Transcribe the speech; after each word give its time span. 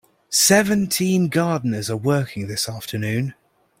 Seventeen 0.31 1.27
gardeners 1.29 1.87
are 1.87 1.95
working 1.95 2.47
this 2.47 2.67
afternoon. 2.67 3.35